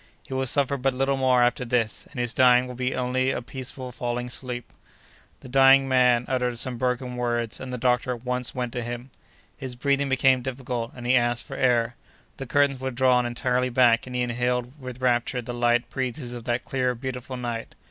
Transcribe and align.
He 0.27 0.33
will 0.33 0.47
suffer 0.47 0.77
but 0.77 0.95
little 0.95 1.15
more 1.15 1.43
after 1.43 1.63
this, 1.63 2.07
and 2.09 2.19
his 2.19 2.33
dying 2.33 2.65
will 2.65 2.73
be 2.73 2.95
only 2.95 3.29
a 3.29 3.39
peaceful 3.39 3.91
falling 3.91 4.25
asleep." 4.25 4.65
The 5.41 5.47
dying 5.47 5.87
man 5.87 6.25
uttered 6.27 6.57
some 6.57 6.79
broken 6.79 7.17
words, 7.17 7.59
and 7.59 7.71
the 7.71 7.77
doctor 7.77 8.15
at 8.15 8.25
once 8.25 8.55
went 8.55 8.73
to 8.73 8.81
him. 8.81 9.11
His 9.55 9.75
breathing 9.75 10.09
became 10.09 10.41
difficult, 10.41 10.91
and 10.95 11.05
he 11.05 11.13
asked 11.15 11.45
for 11.45 11.55
air. 11.55 11.93
The 12.37 12.47
curtains 12.47 12.79
were 12.81 12.89
drawn 12.89 13.27
entirely 13.27 13.69
back, 13.69 14.07
and 14.07 14.15
he 14.15 14.23
inhaled 14.23 14.73
with 14.81 15.01
rapture 15.01 15.39
the 15.39 15.53
light 15.53 15.87
breezes 15.91 16.33
of 16.33 16.45
that 16.45 16.65
clear, 16.65 16.95
beautiful 16.95 17.37
night. 17.37 17.75